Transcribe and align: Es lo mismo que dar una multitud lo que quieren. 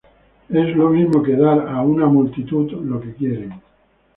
Es 0.49 0.75
lo 0.75 0.89
mismo 0.89 1.21
que 1.21 1.33
dar 1.33 1.59
una 1.85 2.07
multitud 2.07 2.71
lo 2.71 2.99
que 2.99 3.13
quieren. 3.13 3.61